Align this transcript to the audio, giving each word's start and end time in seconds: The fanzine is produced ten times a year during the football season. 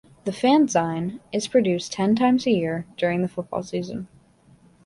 The 0.23 0.31
fanzine 0.31 1.19
is 1.31 1.47
produced 1.47 1.93
ten 1.93 2.15
times 2.15 2.47
a 2.47 2.49
year 2.49 2.87
during 2.97 3.21
the 3.21 3.27
football 3.27 3.61
season. 3.61 4.07